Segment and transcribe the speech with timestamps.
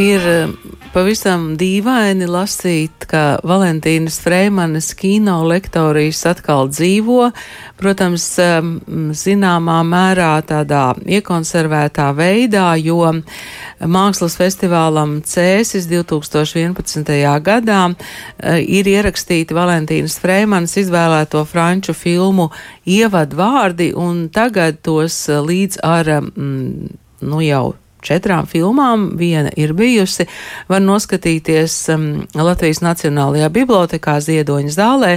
[0.00, 0.52] Ir eh,
[0.94, 7.26] pavisam dīvaini lasīt, ka Valentīnas Freimanes kino lektorijas atkal dzīvo,
[7.76, 8.24] protams,
[9.20, 13.10] zināmā mērā tādā iekonservētā veidā, jo
[13.80, 17.12] Mākslas festivālam Cēsis 2011.
[17.44, 22.48] gadā eh, ir ierakstīti Valentīnas Freimanas izvēlēto franču filmu
[22.88, 27.66] ievadvārdi, un tagad tos eh, līdz ar, nu jau
[28.04, 29.10] četrām filmām.
[29.18, 30.26] Viena ir bijusi,
[30.68, 35.12] var noskatīties um, Latvijas Nacionālajā bibliotekā Ziedoņa zālē.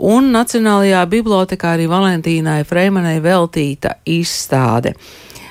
[0.00, 4.94] Un Nacionālajā bibliotekā arī Valentīnai Freimanai veltīta izstāde.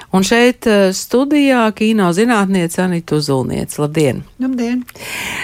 [0.10, 3.78] Un šeit uh, studijā kino zinātniece Anita Uzulniece.
[3.78, 4.24] Labdien!
[4.42, 4.82] Labdien!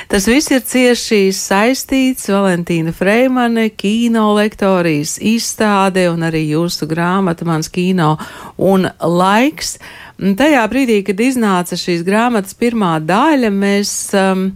[0.09, 7.69] Tas viss ir cieši saistīts Valentīna Freimane, kino lektorijas izstāde un arī jūsu grāmata Mans
[7.69, 8.15] kino
[8.57, 9.77] un laiks.
[9.77, 13.97] Uh, Tajā brīdī, kad iznāca šīs grāmatas pirmā daļa, mēs.
[14.15, 14.49] Um,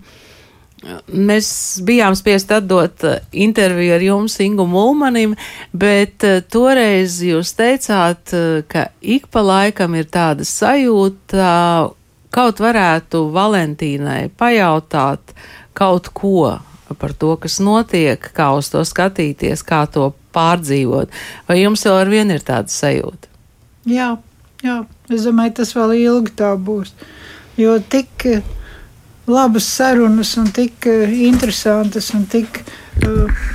[1.11, 1.47] Mēs
[1.83, 5.33] bijām spiest atdot uh, interviju ar jums, Ingu Mulmanim,
[5.75, 11.49] bet uh, toreiz jūs teicāt, uh, ka ik pa laikam ir tāda sajūta,
[12.31, 15.35] kaut varētu Valentīnai pajautāt
[15.75, 16.55] kaut ko
[16.95, 21.11] par to, kas notiek, kā uz to skatīties, kā to pārdzīvot.
[21.49, 23.29] Vai jums jau ar vienu ir tāda sajūta?
[23.89, 24.13] Jā,
[24.59, 26.91] Jā, es domāju, tas vēl ilgi tā būs.
[27.59, 28.43] Jo tik eh,
[29.29, 32.59] labas sarunas, un tik eh, interesantas, un tik
[33.07, 33.47] uh,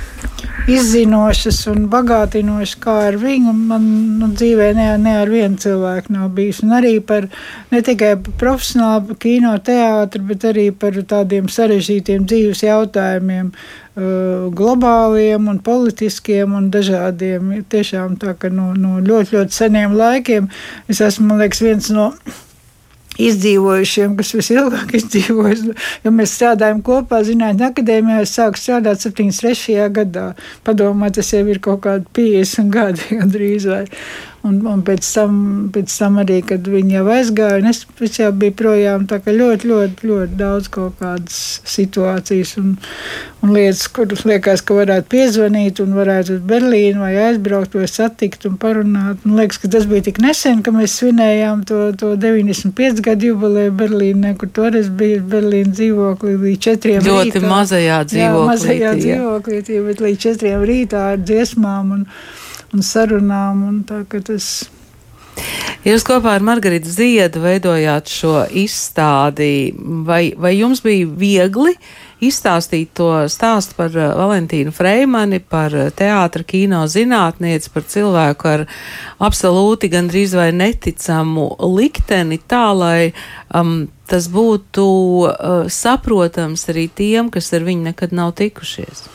[0.65, 3.85] izzinošas un bagātinošas kā ar viņu, man
[4.17, 6.63] nu, dzīvē ne, ne ar vienu cilvēku nav bijis.
[6.65, 7.29] Un arī par
[7.69, 13.53] ne tikai par profesionālu kino teātru, bet arī par tādiem sarežģītiem dzīves jautājumiem.
[13.53, 17.53] Uh, globāliem un politiskiem un dažādiem.
[17.71, 20.49] Tiešām tā, ka no, no ļoti, ļoti seniem laikiem
[20.91, 22.09] es esmu, man liekas, viens no
[23.21, 25.65] izdzīvojušiem, kas visilgāk izdzīvojis.
[26.03, 28.21] Jo mēs strādājam kopā, Zinātņu akadēmijā.
[28.25, 29.77] Es sāku strādāt 73.
[29.95, 30.29] gadā.
[30.67, 33.69] Padomā, tas jau ir kaut kādi 50 gadi gandrīz.
[33.71, 33.85] Vai.
[34.45, 35.37] Un, un pēc, tam,
[35.73, 39.07] pēc tam arī, kad viņi jau aizgāja, es, es jau biju projām.
[39.09, 42.75] Ļoti, ļoti, ļoti daudz kaut kādas situācijas un,
[43.41, 48.45] un lietas, kuras liekas, ka varētu piezvanīt un varētu uz Berlīnu vai aizbraukt vai satikt
[48.45, 49.25] un parunāt.
[49.25, 53.73] Man liekas, ka tas bija tik nesen, ka mēs svinējām to, to 95 gadu jubileju
[53.81, 57.17] Berlīnē, kur toreiz bija Berlīna dzīvoklī līdz četriem rītā.
[57.17, 58.41] Ļoti mazajā dzīvoklī.
[58.45, 61.95] Jā, mazajā dzīvoklī, bet līdz četriem rītā ar dziesmām.
[61.97, 62.09] Un,
[62.73, 63.67] un sarunām.
[63.67, 64.69] Un tas...
[65.85, 69.75] Jūs kopā ar Margaritu Ziedu veidojāt šo izstādi.
[70.07, 71.75] Vai, vai jums bija viegli
[72.23, 78.63] izstāstīt to stāstu par uh, Valentīnu Freimani, par uh, teātra kino zinātnieci, par cilvēku ar
[79.27, 83.11] absolūti gandrīz vai neticamu likteni tā, lai
[83.53, 89.05] um, tas būtu uh, saprotams arī tiem, kas ar viņu nekad nav tikušies?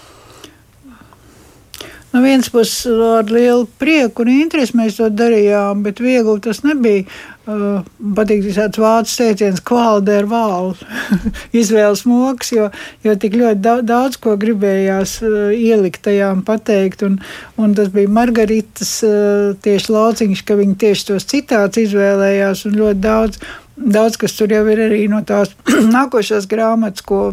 [2.11, 7.05] No vienas puses, ar lielu prieku un interesi mēs to darījām, bet viegli tas nebija.
[7.51, 10.75] Uh, patīk tāds vācu teiciens, kvalitāte ar vālu,
[11.61, 12.67] izvēles moks, jo,
[13.07, 17.07] jo tik ļoti daudz, daudz ko gribējās uh, ielikt tajā un pateikt.
[17.07, 17.17] Un,
[17.63, 23.03] un tas bija Margaritas uh, tieši lauciņš, ka viņi tieši tos citāts izvēlējās un ļoti
[23.07, 23.39] daudz,
[23.79, 25.55] daudz kas tur jau ir arī no tās
[25.97, 27.33] nākošās grāmatas, ko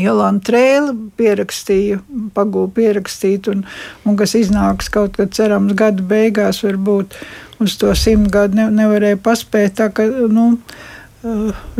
[0.00, 2.00] Jolanta Trēla pierakstīja,
[2.34, 3.62] pagūda pierakstīt, un,
[4.04, 7.14] un kas iznāks kaut kad, cerams, gada beigās, varbūt
[7.62, 9.76] uz to simt gadu ne, nevarēja paspēt.
[9.78, 10.90] Tā, ka, nu, uh,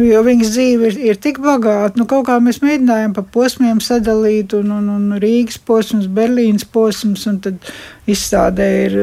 [0.00, 1.98] Jo viņas dzīve ir, ir tik bagāta.
[2.00, 7.26] Nu, kaut kā mēs mēģinājām pa posmiem sadalīt, un, un, un Rīgas posms, Berlīnas posms,
[7.28, 7.72] un tad
[8.08, 8.97] izstādē ir,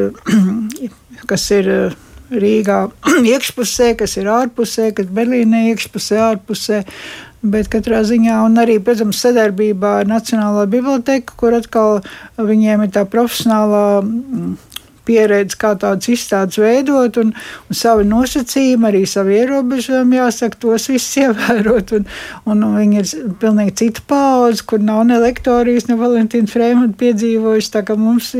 [1.29, 1.69] kas ir
[2.31, 2.79] Rīgā
[3.35, 6.81] iekšpusē, kas ir ārpusē, kas Berlīnē iekšpusē, ārpusē.
[7.41, 12.03] Bet katrā ziņā, un arī, protams, sadarbībā ar Nacionālo biblioteku, kur atkal
[12.37, 14.51] viņiem ir tā profesionālā mm,
[15.07, 21.17] pieredze, kā tādas izstādes veidot, un, un savi nosacījumi, arī savi ierobežojumi, jāsaka, tos visus
[21.23, 21.93] ievērot.
[21.97, 22.07] Un,
[22.51, 27.71] un, viņi ir pilnīgi cita paudze, kur nav ne lektorijas, ne Valentīna Freimana piedzīvojuši.
[27.75, 28.31] Tā kā mums,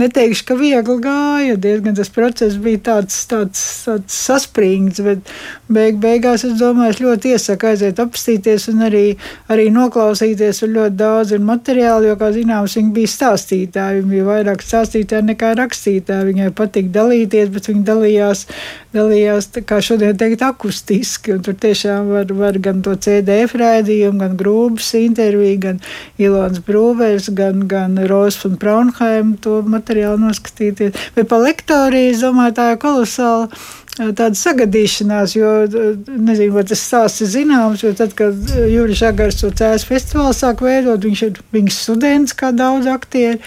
[0.00, 5.34] neteikšu, ka viegli gāja, diezgan tas process bija tāds, tāds, tāds saspringts, bet
[5.72, 9.04] beig, beigās es domāju, es ļoti iesaku aiziet apstīties un arī,
[9.52, 14.28] arī noklausīties, un ļoti daudz ir materiāli, jo, kā zināms, viņi bija stāstītāji, viņi bija
[14.28, 16.32] vairāk stāstītāji nekā rakstītāji klausītāji.
[16.32, 18.46] Viņai patīk dalīties, bet viņa dalījās,
[18.94, 21.38] dalījās kā šodien teikt, akustiski.
[21.42, 25.80] Tur tiešām var, var gan to CDF raidījumu, gan grūbas interviju, gan
[26.18, 30.94] Ilons Brūvers, gan, gan Rosas un Braunheim to materiālu noskatīties.
[31.14, 33.48] Bet pa lektoriju, es domāju, tā ir kolosāla
[33.92, 39.50] tāda sagadīšanās, jo nezinu, vai tas stāsts ir zināms, jo tad, kad Juris Agars to
[39.52, 43.42] cēs festivālu sāk veidot, viņš ir viņas students, kā daudz aktieri,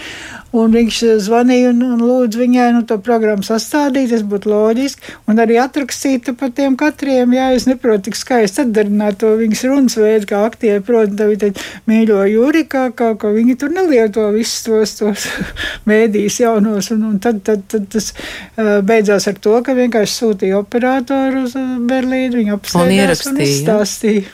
[0.56, 5.42] un viņš zvanīja un, un lūdza viņai nu, to programmu sastādīt, tas būtu loģiski, un
[5.42, 10.30] arī atrakstīt par tiem katriem, jā, es neprotu tik skaisti atdarināt to viņas runas veidu,
[10.30, 15.28] kā aktieri, protams, tā viņa mīļo Juri, kā, kā viņi tur nelieto visus tos, tos
[15.90, 20.64] mēdīs jaunos, un, un tad, tad, tad tas uh, beidzās ar to, ka vienkārši sūtīja
[20.64, 21.58] operatoru uz
[21.90, 24.26] Berlīnu, viņa apsēdās un izstāstīja.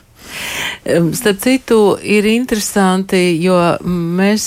[1.13, 3.55] Starp citu, ir interesanti, jo
[3.85, 4.45] mēs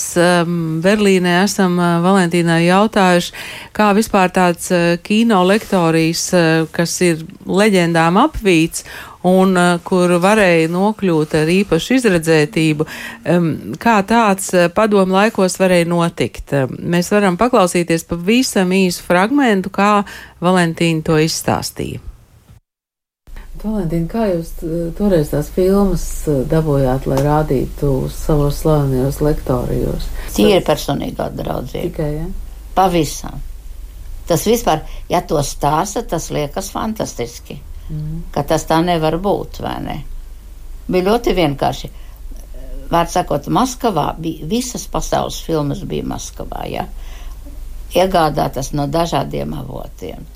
[0.84, 3.34] Berlīnē esam Valentīnai jautājuši,
[3.76, 4.70] kā vispār tāds
[5.06, 6.28] kino lektorijas,
[6.74, 8.82] kas ir leģendām apvīts
[9.24, 9.56] un
[9.88, 12.86] kur varēja nokļūt ar īpašu izredzētību,
[13.80, 16.56] kā tāds padomu laikos varēja notikt.
[16.76, 20.02] Mēs varam paklausīties pavisam īsu fragmentu, kā
[20.44, 22.02] Valentīna to izstāstīja.
[23.64, 24.50] Valentīna, kā jūs
[24.98, 26.02] toreiz tās filmas
[26.50, 30.08] dabūjāt, lai rādītu savos slavenajos lektorijos?
[30.36, 31.86] Tie ir personīgā draudzība.
[31.86, 32.26] Tikai, ja?
[32.76, 33.40] Pavisam.
[34.28, 37.56] Tas vispār, ja to stāsta, tas liekas fantastiski.
[37.88, 38.20] Mm.
[38.34, 39.96] Ka tas tā nevar būt, vai ne?
[40.84, 41.92] Bija ļoti vienkārši.
[42.92, 46.84] Vārds sakot, Maskavā bija visas pasaules filmas bija Maskavā, ja?
[47.96, 50.33] Iegādātas no dažādiem avotiem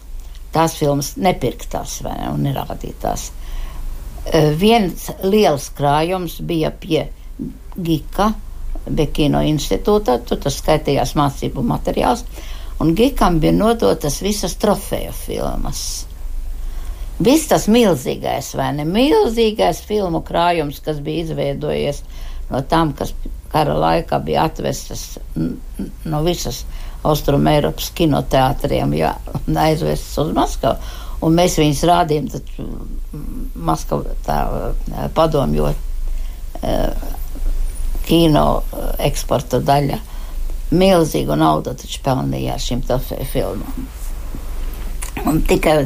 [0.54, 3.30] tās filmas nepirktās vai ne, un nerādītās.
[4.60, 7.06] Viens liels krājums bija pie
[7.78, 8.32] Gika,
[8.88, 12.24] Bekino institūtā, tur tas skaitījās mācību materiāls,
[12.80, 15.82] un Gikam bija nodotas visas trofeju filmas.
[17.18, 22.04] Viss tas milzīgais, vai ne, milzīgais filmu krājums, kas bija izveidojies
[22.52, 23.10] no tām, kas
[23.52, 26.62] kara laikā bija atvestas no visas
[27.06, 29.12] Austrum Eiropas kinoteātriem, jā,
[29.46, 30.96] un aizvests uz Maskavu.
[31.26, 34.38] Un mēs viņus rādījām, tad mm, Maskava tā
[35.14, 35.72] padomju
[38.08, 38.44] kino
[39.02, 39.98] eksporta daļa
[40.78, 42.82] milzīgu naudu taču pelnīja ar šīm
[43.32, 43.88] filmām.
[45.28, 45.80] Un tikai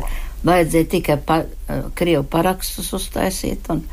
[0.45, 1.43] vajadzēja tikai pa,
[1.99, 3.85] krievu parakstus uztaisīt un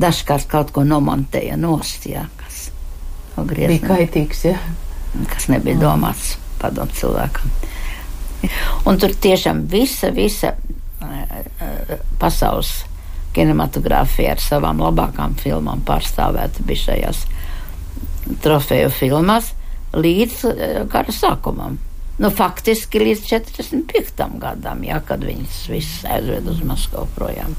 [0.00, 2.70] dažkārt kaut ko nomontēja nost, jā, kas
[3.36, 4.56] bija kaitīgs, jā.
[5.14, 5.28] Ja?
[5.30, 7.52] kas nebija domāts padomu cilvēkam.
[8.88, 12.82] Un tur tiešām visa, visa uh, pasaules
[13.34, 17.24] kinematogrāfija ar savām labākām filmām pārstāvēta bija šajās
[18.44, 19.52] trofeju filmās
[19.96, 20.56] līdz uh,
[20.92, 21.78] kara sākumam.
[22.20, 24.26] Nu, faktiski līdz 45.
[24.38, 27.56] gadam, jā, kad viņas visas aizved uz Maskavu projām.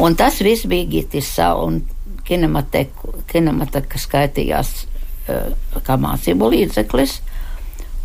[0.00, 1.82] Un tas viss bija Gitisā un
[2.24, 4.89] kinemateka, skaitījās Eh,
[5.86, 7.20] kā mācību līdzeklis.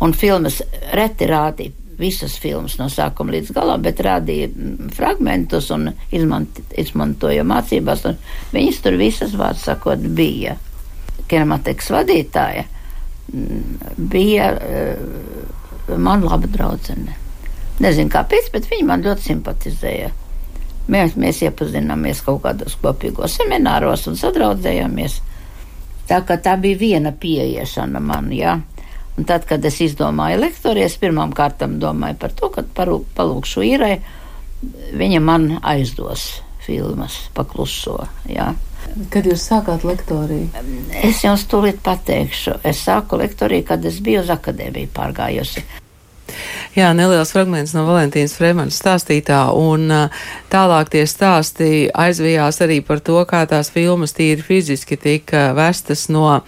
[0.04, 0.60] Un filmas
[0.92, 7.44] reti rādīja visas filmas no sākuma līdz galam, bet rādīja mm, fragmentus un izmant, izmantoja
[7.46, 8.04] mācībās.
[8.52, 10.56] Viņas tur visas, vārds sakot, bija.
[11.30, 12.66] Kinemateks vadītāja
[13.32, 17.16] mm, bija uh, man laba draudzene.
[17.80, 20.12] Nezinu, kāpēc, bet viņa man ļoti simpatizēja.
[20.92, 25.18] Mēs, mēs iepazināmies kaut kādos kopīgos semināros un sadraudzējāmies.
[26.06, 28.60] Tā kā tā bija viena pieiešana man, jā.
[29.16, 33.94] Un tad, kad es izdomāju lektoriju, es pirmām kārtām domāju par to, ka palūkšu īrai,
[34.96, 36.28] viņa man aizdos
[36.66, 38.52] filmas pakluso, jā.
[39.10, 40.50] Kad jūs sākāt lektoriju?
[41.04, 42.60] Es jums tūlīt pateikšu.
[42.64, 45.64] Es sāku lektoriju, kad es biju uz akadēmiju pārgājusi.
[46.76, 49.88] Jā, neliels fragments no Valentīnas Freimanas stāstītā, un
[50.52, 56.42] tālāk tie stāsti aizvijās arī par to, kā tās filmas tīri fiziski tika vestas no,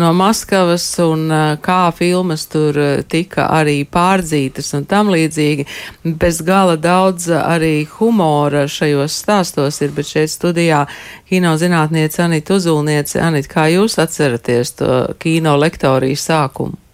[0.00, 1.26] no Maskavas, un
[1.60, 2.78] kā filmas tur
[3.12, 5.68] tika arī pārdzītas un tam līdzīgi.
[6.24, 10.86] Bez gala daudz arī humora šajos stāstos ir, bet šeit studijā
[11.28, 13.20] kino zinātniece Anita Uzulniece.
[13.20, 16.85] Anita, kā jūs atceraties to kino lektoriju sākumu?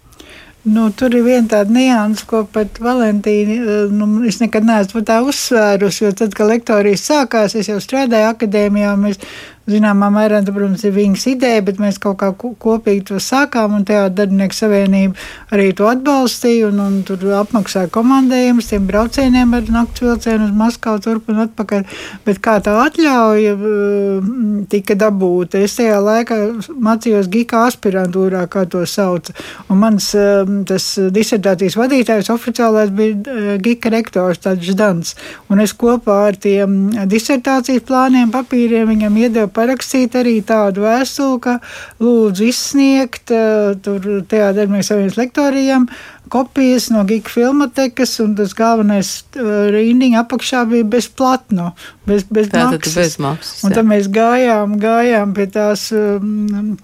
[0.63, 5.17] Nu, tur ir viena tāda nianses, ko pat Valentīna, eh, nu, es nekad neesmu tā
[5.27, 9.19] uzsvērusi, jo tad, kad lektorijas sākās, es jau strādāju akadēmijā, mēs
[9.63, 14.17] Zināmā mērā, protams, ir viņas ideja, bet mēs kaut kā kopīgi to sākām, un Teātris
[14.19, 15.15] darbinieku savienība
[15.55, 20.99] arī to atbalstīja, un, un tur apmaksāja komandējumus tiem braucieniem ar nakts vilcienu uz Maskavu
[21.05, 21.85] turp un atpakaļ.
[22.27, 24.33] Bet kā tā atļauja uh,
[24.73, 25.63] tika dabūta?
[25.63, 26.41] Es tajā laikā
[26.83, 29.31] mācījos Gika aspirantūrā, kā to sauc,
[29.71, 35.15] un mans um, tas disertācijas vadītājs oficiālais bija uh, Gika rektors, tāds Ždans,
[35.55, 41.59] un es kopā ar tiem disertācijas plāniem, papīriem viņam iedevu parakstīt arī tādu vēstuli, ka
[42.03, 45.89] lūdzu izsniegt eh, tur tajā darbības savienības lektorijam
[46.33, 51.73] kopijas no Giga filmotekas, un tas galvenais uh, rindiņa apakšā bija bez platno,
[52.09, 52.99] bez, bez Tātad maksas.
[52.99, 53.65] bez maksas.
[53.67, 56.77] Un tad mēs gājām, gājām pie tās um,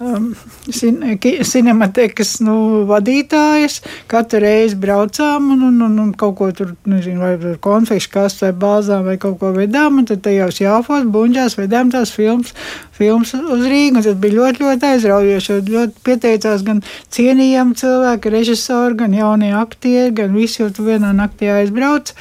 [0.00, 0.28] um,
[0.70, 0.98] sin,
[1.46, 2.56] cinematekas nu,
[2.88, 3.80] vadītājas.
[4.10, 8.60] Katru reizi braucām un, un, un, un kaut ko tur, nezinu, vai konfekšu kastē, vai
[8.66, 10.00] bāzām vai kaut ko vedām.
[10.00, 12.52] Un tad tajos jāfos, buņģās vedām tās filmas,
[12.96, 14.00] filmas uz Rīgu.
[14.00, 15.52] Un tas bija ļoti, ļoti aizraujoši.
[15.52, 16.82] jo Ļoti pieteicās gan
[17.12, 22.12] cienījami cilvēki, režisori, gan jaunie aktieri, gan visi, vienā naktī aizbrauc.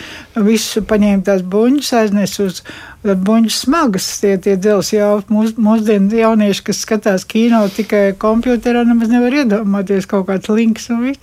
[0.48, 2.62] Visu paņēma tās buņģas, aiznes uz
[3.06, 9.12] buļbuļs smagas, tie, tie dzelzceļa jau mūs, mūsdienu jaunieši, kas skatās kino tikai kompjuterā, nemaz
[9.12, 11.14] nevar iedomāties kaut kāds links un.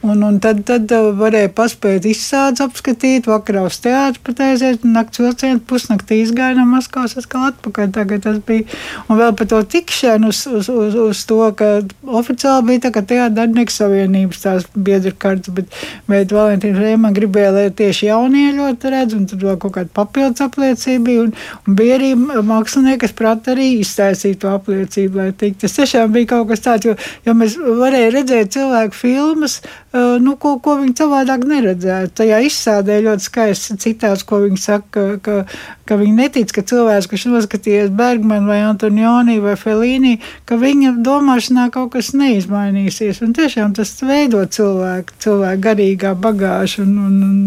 [0.00, 5.20] Un, un tad, tad uh, varēja paspēt izsādes apskatīt, vakarā uz teātru pat aiziet, nakts
[5.20, 7.90] vilcienu, pusnaktī izgāja no Maskavas atkal atpakaļ.
[7.92, 8.64] Tagad tas bija,
[9.08, 11.68] un vēl par to tikšanu uz, uz, uz, uz to, ka
[12.08, 15.76] oficiāli bija tā, ka teātra darbinieks savienības tās biedru kartas, bet,
[16.08, 20.48] bet Valentīna Rēma gribēja, lai tieši jaunie ļoti redz, un tad vēl kaut kāda papildus
[20.48, 21.29] apliecība bija.
[21.30, 25.64] Un, un bija arī mākslinieki, kas prāt arī iztaisīt to apliecību, lai tiktu.
[25.64, 26.96] Tas tiešām bija kaut kas tāds, jo,
[27.26, 32.14] jo mēs varējām redzēt cilvēku filmas, uh, nu, ko, ko viņi savādāk neredzētu.
[32.22, 37.08] Tajā izsādē ļoti skaisti citāts, ko viņi saka, ka, ka, ka viņi netic, ka cilvēks,
[37.10, 40.18] kurš noskatījies Bergmanu vai Antonioni vai Felīni,
[40.48, 43.22] ka viņa domāšanā kaut kas neizmainīsies.
[43.26, 47.40] Un tiešām tas veido cilvēku, cilvēku garīgā bagāžu un, un, un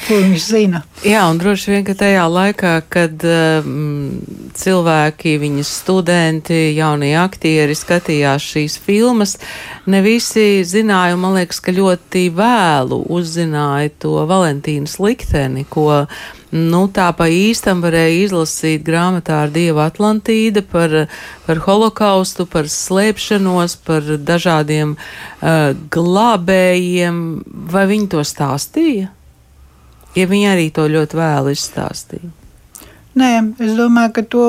[0.00, 0.82] ko viņš zina.
[1.06, 4.20] Jā, un droši vien, ka tajā laikā, kad um,
[4.56, 9.36] cilvēki, viņas studenti, jaunie aktieri skatījās šīs filmas,
[9.90, 16.04] ne visi zināja, man liekas, ka ļoti vēlu uzzināja to Valentīnas likteni, ko
[16.50, 20.96] nu, tā pa īstam varēja izlasīt grāmatā ar Dievu Atlantīda par,
[21.46, 27.22] par holokaustu, par slēpšanos, par dažādiem uh, glābējiem.
[27.70, 29.10] Vai viņi to stāstīja?
[30.18, 32.39] Ja viņi arī to ļoti vēlu izstāstīja.
[33.18, 34.42] Nē, es domāju, ka to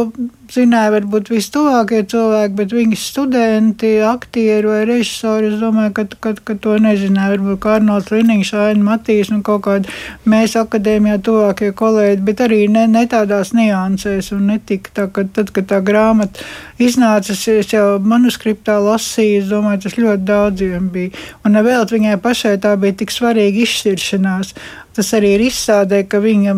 [0.52, 6.56] zināja varbūt vistuvākie cilvēki, bet viņas studenti, aktieri vai režisori, es domāju, ka, ka, ka
[6.62, 7.36] to nezināja.
[7.36, 9.92] Varbūt Arnolds Liniņš, Aina Matīs un kaut kādi
[10.30, 15.54] mēs akadēmijā tuvākie kolēģi, bet arī ne, ne tādās niansēs un netika tā, ka tad,
[15.56, 16.46] kad tā grāmata
[16.82, 21.16] iznāca, es jau manuskriptā lasīju, es domāju, tas ļoti daudziem bija.
[21.48, 24.56] Un vēl viņai pašai tā bija tik svarīga izšķiršanās.
[24.92, 26.54] Tas arī ir izsādē, ka viņa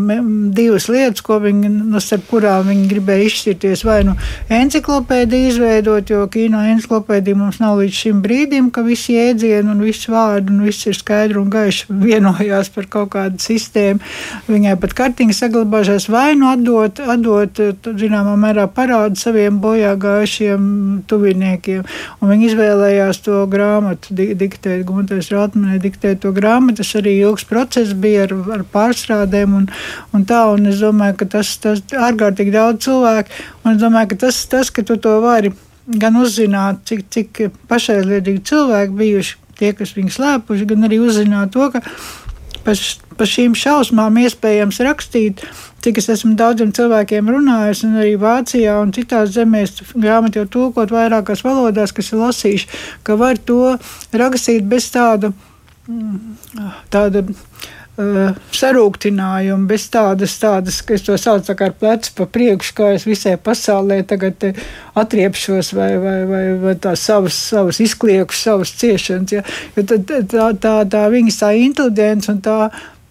[0.58, 4.16] divas lietas, ko viņa, no starp kurām viņa gribēja izšķirties, vai nu
[4.54, 10.12] enciklopēdiju izveidot, jo kino enciklopēdija mums nav līdz šim brīdim, ka visi jēdzieni un visi
[10.14, 14.02] vārdi un viss ir skaidri un gaiši vienojās par kaut kādu sistēmu.
[14.48, 17.62] Viņai pat kartiņa saglabājušās vai nu atdot, atdot
[18.00, 20.64] zināmā mērā parādu saviem bojā gājušiem
[21.10, 21.84] tuviniekiem.
[22.22, 26.82] Un viņa izvēlējās to grāmatu di diktēt, Gunteris Rotmanē diktēt to grāmatu.
[26.84, 29.68] Tas arī ilgs process bija ar, ar pārstrādēm un,
[30.14, 30.44] un tā.
[30.54, 33.44] Un es domāju, ka tas ir ārkārtīgi daudz cilvēku.
[33.64, 35.54] Un es domāju, ka tas, tas ka tu to vari
[35.88, 37.42] gan uzzināt, cik, cik
[37.72, 41.84] pašaizliedzīgi cilvēki bijuši tie, kas viņu slēpuši, gan arī uzzināt to, ka
[42.64, 42.80] par,
[43.20, 45.44] par šīm šausmām iespējams rakstīt.
[45.84, 50.94] Cik es esmu daudziem cilvēkiem runājis, un arī Vācijā un citās zemēs grāmatu jau tulkot
[50.96, 52.70] vairākās valodās, kas ir lasījuši,
[53.04, 53.76] ka var to
[54.16, 55.34] rakstīt bez tāda,
[56.94, 57.44] tāda uh,
[57.94, 63.06] sarūktinājumu, bez tādas, tādas, ka es to saucu tā ar plecu pa priekšu, kā es
[63.06, 64.42] visai pasaulē tagad
[64.98, 69.36] atriepšos vai, vai, vai, vai tās savas, savas izkliekušas, savas ciešanas.
[69.38, 69.44] Ja?
[69.78, 72.58] Jo tad, tā, tā, tā viņas tā inteliģence un tā.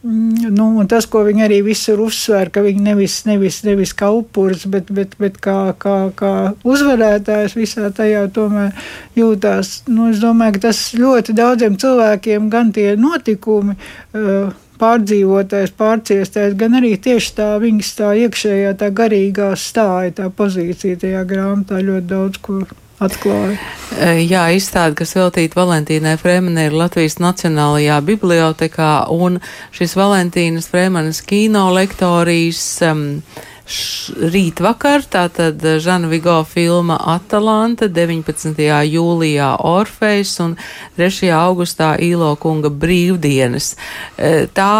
[0.03, 4.67] Mm, Nu, tas, ko viņi arī visur uzsver, ka viņi nevis, nevis, nevis kā upuris,
[4.71, 6.33] bet, bet, bet kā, kā, kā
[6.67, 8.75] uzvarētājs visā tajā tomēr
[9.19, 9.83] jūtās.
[9.89, 13.79] Nu, es domāju, ka tas ļoti daudziem cilvēkiem gan tie notikumi.
[14.13, 20.99] Uh, pārdzīvotais, pārciestais, gan arī tieši tā viņas tā iekšējā, tā garīgā stāja, tā pozīcija
[21.05, 22.63] tajā grāmatā ļoti daudz ko
[23.03, 23.59] atklāja.
[24.23, 29.41] Jā, izstāde, kas veltīta Valentīnai Fremanai, ir Latvijas Nacionālajā bibliotekā, un
[29.75, 33.05] šis Valentīnas Fremanas kino lektorijas um,
[34.33, 38.59] rīt vakar, tātad Žana Vigo filma Atalanta, 19.
[38.89, 40.57] jūlijā Orfejs un
[40.99, 41.31] 3.
[41.37, 43.75] augustā Īlo kunga brīvdienas.
[44.57, 44.73] Tā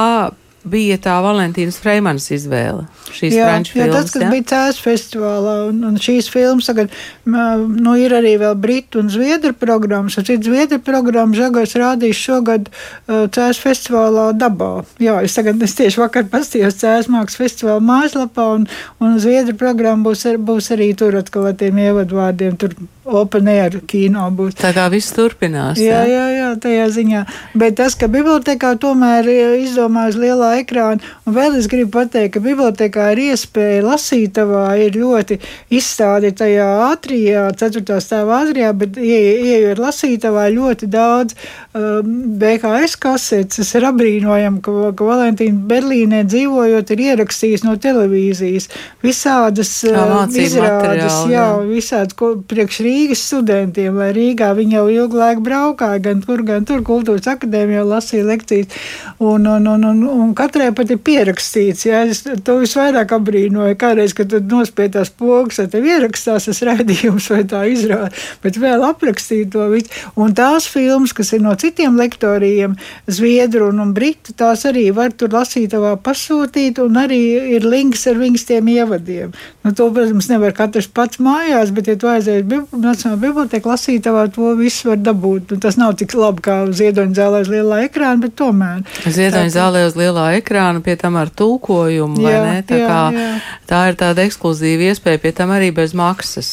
[0.69, 2.85] bija tā Valentīnas Freimanas izvēle.
[3.13, 3.97] Šīs jā, franču jā, filmas.
[3.97, 4.29] tas, kas ja?
[4.33, 6.95] bija Cēlus festivālā, un, un šīs filmas tagad,
[7.27, 10.17] nu, ir arī vēl Britu un Zviedru programmas.
[10.21, 14.73] Ar citu Zviedru programmu Žagars rādīs šogad uh, Cēlus festivālā dabā.
[15.03, 18.67] Jā, es tagad, es tieši vakar pastījos Cēlus mākslas festivāla mājaslapā, un,
[19.03, 22.59] un Zviedru programma būs, ar, būs arī tur atkal ar tiem ievadvārdiem.
[22.61, 24.55] Tur open air kino būs.
[24.61, 25.81] Tā kā viss turpinās.
[25.83, 27.23] Jā, jā, jā, tajā ziņā.
[27.59, 29.27] Bet tas, ka bibliotekā tomēr
[29.59, 34.99] izdomā uz lielā ekrāna, un vēl es gribu pateikt, ka bibliotekā ir iespēja lasītavā, ir
[35.03, 35.41] ļoti
[35.75, 41.35] izstādi tajā ātrijā, ceturtā stāvā ātrijā, bet ieejot lasītavā ļoti daudz
[41.75, 43.61] um, BHS kasetes.
[43.63, 48.71] Tas ir apbrīnojami, ka, ka Valentīna Berlīnē dzīvojot ir ierakstījis no televīzijas
[49.03, 52.17] visādas uh, izrādes, jā, jā, visādas
[52.49, 56.83] priekš Rīgas studentiem, vai Rīgā viņi jau ilgu laiku braukāja, gan tur, gan tur.
[56.87, 58.81] Kultūras akadēmijā lasīja lekcijas,
[59.23, 64.15] un, un, un, un, un katrai pat ir pierakstīts, jā, es to visvairāk apbrīnoju, kādreiz,
[64.17, 68.11] kad tu nospiedās pogas, vai tev ierakstās tas raidījums vai tā izrāda,
[68.45, 72.77] bet vēl aprakstīt to visu, un tās filmas, kas ir no citiem lektoriem,
[73.13, 77.21] Zviedru un, un Britu, tās arī var tur lasītavā pasūtīt, un arī
[77.57, 79.33] ir links ar viņas tiem ievadiem.
[79.63, 82.47] Nu, to, protams, nevar katrs pats mājās, bet, ja tu aizies
[82.83, 85.55] Nacionālā biblioteka lasītavā to visu var dabūt.
[85.55, 88.83] Un tas nav tik labi kā ziedoņa zālē uz lielā ekrāna, bet tomēr.
[89.07, 92.63] Ziedoņa zālē uz lielā ekrāna, pie tam ar tulkojumu, vai jā, ne?
[92.67, 93.29] Tā, jā, kā, jā.
[93.71, 96.51] tā ir tāda ekskluzīva iespēja, pie tam arī bez maksas.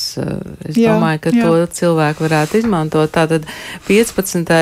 [0.66, 1.48] Es jā, domāju, ka jā.
[1.48, 3.12] to cilvēku varētu izmantot.
[3.16, 3.48] Tātad
[3.90, 4.54] 15.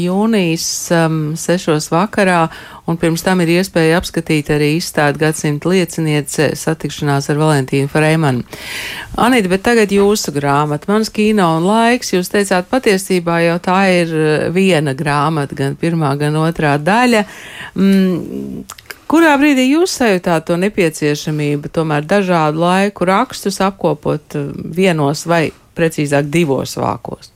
[0.00, 0.68] jūnijas
[1.04, 1.92] um, 6.
[1.92, 2.46] vakarā,
[2.88, 8.44] un pirms tam ir iespēja apskatīt arī izstādi gadsimta lieciniece satikšanās ar Valentīnu Freimanu.
[9.20, 14.14] Anita, bet tagad jūsu grāmata, mans kino un laiks, jūs teicāt patiesībā jau tā ir
[14.14, 17.26] eh, viena grāmata, gan pirmā, gan otrā daļa.
[17.74, 18.64] Mm,
[19.04, 24.48] Kurā brīdī jūs sajūtāt to nepieciešamību tomēr dažādu laiku rakstus apkopot eh,
[24.78, 25.44] vienos vai
[25.76, 27.30] precīzāk divos vākos?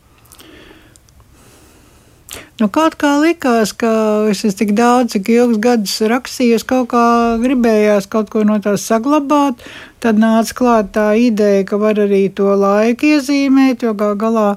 [2.58, 3.90] Nu, kaut kā likās, ka
[4.26, 7.02] es esmu tik daudz, cik ilgus gadus rakstīju, kaut kā
[7.38, 9.62] gribējās kaut ko no tās saglabāt.
[10.02, 14.48] Tad nāca klāt tā ideja, ka var arī to laiku iezīmēt, jo gal galā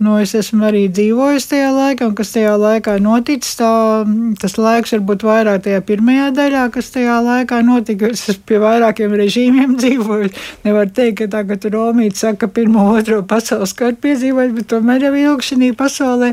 [0.00, 3.58] Nu, es esmu arī dzīvojis tajā laikā, un kas tajā laikā noticis.
[3.58, 3.68] Tā,
[4.40, 8.08] tas laiks varbūt vairāk tajā pirmajā daļā, kas tajā laikā notika.
[8.08, 10.40] Es esmu pie vairākiem režīmiem dzīvojis.
[10.64, 15.04] Nevar teikt, ka tā, ka tur Romīts saka, pirmo, otro pasaules karu piedzīvojis, bet tomēr
[15.10, 16.32] jau ilgi šī pasaulē.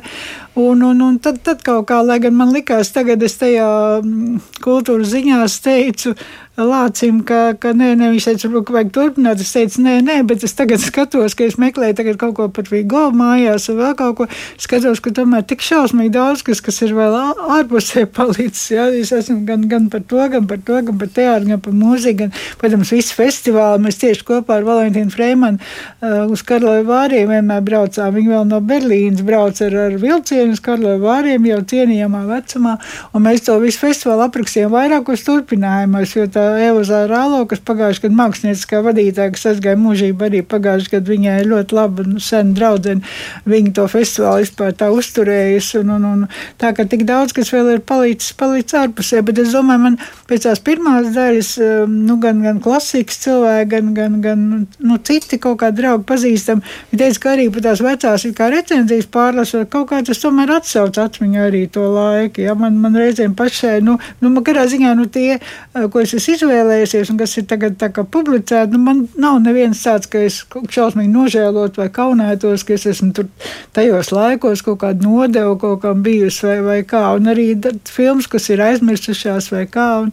[0.57, 3.67] Un, un, un tad, tad kaut kā, lai gan man likās, tagad es tajā
[3.99, 6.15] mm, kultūras ziņās teicu,
[6.57, 9.41] Lācim, ka, ka nē, nē, viņš teica, ka vajag turpināt.
[9.43, 13.03] Es teicu, nē, nē, bet es tagad skatos, ka es meklēju kaut ko pat Vigo
[13.13, 14.27] mājās, vai vēl kaut ko.
[14.61, 17.17] Skatos, ka tomēr tik šausmīgi daudz, kas, kas ir vēl
[17.57, 18.67] ārpusē palicis.
[18.75, 21.75] Jā, es esmu gan, gan par to, gan par to, gan par teātru, gan par
[21.77, 23.81] mūziku, gan, protams, visu festivālu.
[23.87, 28.13] Mēs tieši kopā ar Valentīnu Freimanu uh, uz Karloju vāriem vienmēr braucām.
[28.15, 32.77] Viņi vēl no Berlīnas brauc ar, ar vilcienu uz Karloju vāriem jau cienījamā vecumā,
[33.13, 38.19] un mēs to visu festivālu aprakstījām vairākos turpinājumos, jo tā Eva Zārālo, kas pagājušajā gadā
[38.21, 43.15] mākslinieckā vadītāja, kas aizgāja mūžību arī pagājušajā gadā, viņai ļoti laba un sena draudzene.
[43.47, 45.81] Viņa to festivālu vispār tā uzturējusi.
[45.81, 46.23] Un, un, un,
[46.59, 50.47] tā kā tik daudz, kas vēl ir palicis, palicis ārpusē, bet es domāju, man pēc
[50.47, 55.61] tās pirmās daļas, um, nu, gan, gan klasikas cilvēki, gan, gan, gan nu, citi kaut
[55.61, 60.01] kādi draugi pazīstami, viņi teica, ka arī pat tās vecās kā recenzijas pārlasot, kaut kā
[60.05, 62.43] tas tomēr atsauc atmiņā arī to laiku.
[62.43, 62.57] Ja?
[62.59, 66.35] Man, man reizēm pašai, nu, nu man kādā ziņā, nu tie, uh, ko es esmu
[66.35, 67.79] izvēlējusies un kas ir tagad
[68.11, 70.41] publicēti, nu, man nav neviens tāds, ka es
[70.73, 73.29] šausmīgi nožēlot vai kaunētos, ka es esmu tur
[73.75, 77.03] tajos laikos kaut kādu nodevu kaut kam bijusi vai, vai kā.
[77.17, 77.49] Un arī
[77.89, 79.87] filmas, kas ir aizmirsušās vai kā.
[80.03, 80.11] Un,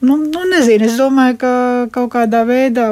[0.00, 1.52] nu, nu, nezinu, es domāju, ka
[1.94, 2.90] kaut kādā veidā.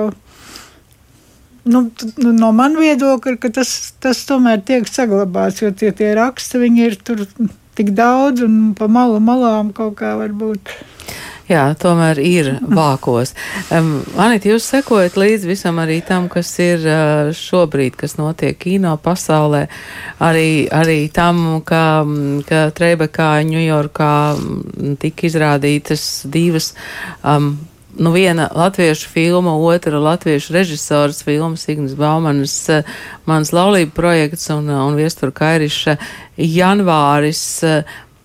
[1.66, 1.82] Nu,
[2.22, 3.70] nu, no manas viedokļa, tas,
[4.02, 7.24] tas tomēr tiek saglabāts, jo tie, tie raksti ir tur
[7.76, 10.70] tik daudz un pa malu malām kaut kā varbūt.
[11.46, 13.30] Jā, tomēr ir vākos.
[13.70, 18.96] Um, Anita, jūs sekojat līdz visam arī tam, kas ir uh, šobrīd, kas notiek kino
[18.98, 19.68] pasaulē,
[20.26, 22.02] arī, arī tam, ka,
[22.48, 24.12] ka Treibekā, Ņujorkā
[24.98, 26.72] tika izrādītas divas.
[27.22, 27.54] Um,
[27.94, 32.56] nu, viena latviešu filma, otra latviešu režisors filmas Ignas Baumanas
[33.26, 35.96] Mans laulība projekts un, un Viestura Kairiša
[36.36, 37.44] janvāris.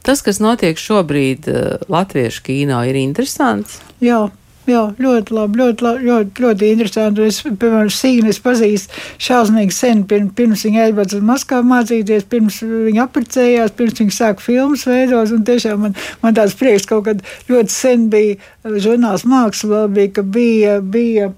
[0.05, 3.79] Tas, kas notiek šobrīd uh, Latviešu kino, ir interesants.
[4.01, 4.27] Jā,
[4.69, 7.23] Jā, ļoti labi, ļoti, labi, ļoti, ļoti interesanti.
[7.25, 13.07] Es, piemēram, Sīgnes pazīstu šausmīgi sen, pirms, pirms viņa aizbrauca uz Maskavu mācīties, pirms viņa
[13.07, 15.33] apprecējās, pirms viņa sāka filmas veidot.
[15.33, 18.37] Un tiešām man, man tāds prieks kaut kad ļoti sen bija
[18.85, 21.31] žurnāls mākslā, bija, ka bija, bija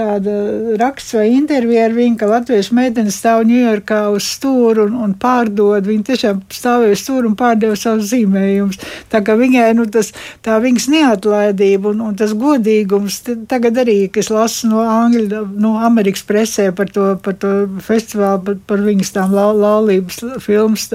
[0.00, 0.34] tāda
[0.80, 5.86] raksts vai intervija ar viņu, ka latviešu meitene stāv Ņujorkā uz stūra un, un pārdod.
[5.88, 8.80] Viņa tiešām stāvēja uz stūra un pārdeva savus zīmējumus.
[9.12, 10.12] Tā kā viņai nu, tas,
[10.46, 16.24] tā viņas neatlaidība un, un tas godīgums, tagad arī, kas lasu no Angļu, no Amerikas
[16.26, 17.52] presē par to, par to
[17.84, 20.88] festivālu, par, par viņas tām lau, laulības filmas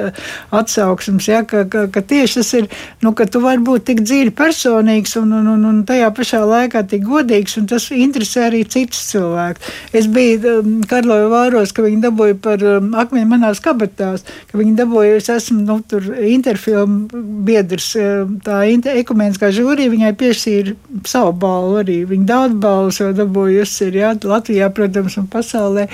[0.55, 2.69] atsauksmes, ja, ka, ka, ka tieši tas ir,
[3.03, 6.85] nu, ka tu vari būt tik dzīvi personīgs un, un, un, un tajā pašā laikā
[6.89, 9.71] tik godīgs, un tas interesē arī citus cilvēkus.
[9.95, 14.75] Es biju um, Karloja Vāros, ka viņi dabūja par um, akmeņu manās kabatās, ka viņi
[14.79, 20.77] dabūja, es esmu, nu, tur interfilmu biedrs, um, tā inter, ekumēniskā žūrija viņai piešķīra
[21.07, 21.99] savu balvu arī.
[22.09, 25.89] Viņa daudz balvas jau dabūjusi ir, jā, Latvijā, protams, un pasaulē.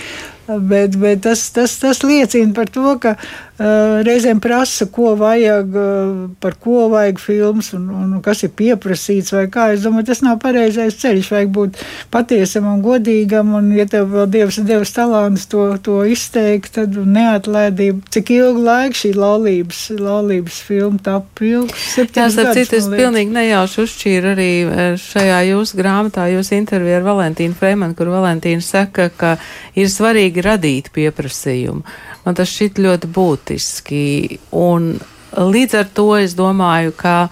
[0.48, 6.24] Bet, bet tas, tas, tas liecina par to, ka uh, reizēm prasa, ko vajag, uh,
[6.42, 9.32] par ko vajag filmas un, un kas ir pieprasīts.
[9.38, 11.30] Es domāju, tas nav pareizais ceļš.
[11.36, 11.78] Vajag būt
[12.12, 16.98] patiesam un godīgam, un, ja tev vēl Dievs ir devis talants to, to izteikt, tad
[16.98, 18.02] neatlaidība.
[18.12, 21.88] Cik ilgu laiku šī laulības, laulības filma tapu ilgs?
[22.02, 24.52] Jā, starp citu, es pilnīgi nejauši uzšķīru arī
[25.00, 29.36] šajā jūsu grāmatā, jūsu intervijā ar Valentīnu Freimanu, kur Valentīna saka, ka
[29.78, 31.84] ir svarīgi vajag radīt pieprasījumu.
[32.26, 34.40] Man tas šķiet ļoti būtiski.
[34.52, 35.00] Un
[35.32, 37.30] līdz ar to es domāju, ka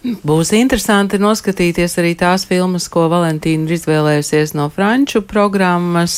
[0.00, 6.14] Būs interesanti noskatīties arī tās filmas, ko Valentīna ir izvēlējusies no franču programmas.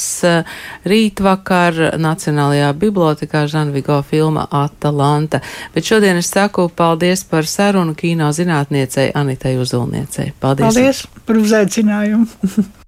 [0.87, 5.40] Rītvakar Nacionālajā bibliotekā Žanvigo filma Atalanta.
[5.75, 10.31] Bet šodien es saku paldies par sarunu kino zinātniecei Anitai Uzulniecei.
[10.38, 10.62] Paldies!
[10.62, 12.31] Paldies par uzaicinājumu!